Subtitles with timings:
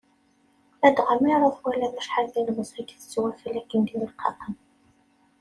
[0.81, 4.55] Ladɣa mi ara twaliḍ acḥal d ilemẓi i itett wakal akken d ileqqaqen.